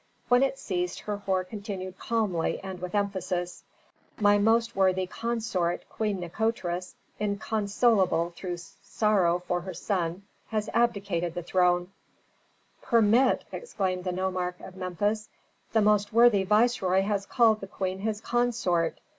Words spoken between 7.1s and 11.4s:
inconsolable through sorrow for her son, has abdicated